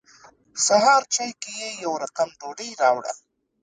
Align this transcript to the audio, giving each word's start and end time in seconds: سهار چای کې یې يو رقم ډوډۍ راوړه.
سهار 0.65 1.03
چای 1.13 1.31
کې 1.41 1.51
یې 1.61 1.69
يو 1.83 1.93
رقم 2.03 2.29
ډوډۍ 2.39 2.69
راوړه. 2.81 3.13